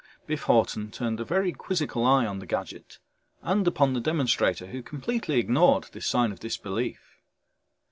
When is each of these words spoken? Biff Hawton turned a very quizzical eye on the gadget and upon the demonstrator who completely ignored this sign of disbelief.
Biff 0.25 0.41
Hawton 0.45 0.89
turned 0.89 1.19
a 1.19 1.23
very 1.23 1.51
quizzical 1.51 2.03
eye 2.07 2.25
on 2.25 2.39
the 2.39 2.47
gadget 2.47 2.97
and 3.43 3.67
upon 3.67 3.93
the 3.93 3.99
demonstrator 3.99 4.65
who 4.65 4.81
completely 4.81 5.37
ignored 5.37 5.89
this 5.91 6.07
sign 6.07 6.31
of 6.31 6.39
disbelief. 6.39 7.19